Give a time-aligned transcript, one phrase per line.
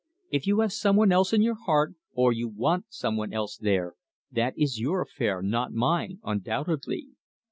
[0.31, 3.93] If you have some one else in your heart, or want some one else there,
[4.31, 7.09] that is your affair, not mine undoubtedly.